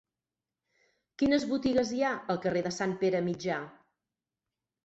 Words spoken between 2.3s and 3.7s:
al carrer de Sant Pere Mitjà?